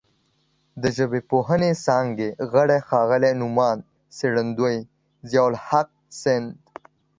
د 0.81 0.83
ژبپوهنې 0.97 1.71
څانګې 1.85 2.29
غړي 2.51 2.79
ښاغلي 2.87 3.31
نوماند 3.41 3.81
څېړندوی 4.17 4.77
ضیاءالحق 5.29 5.89
سیند 6.21 6.49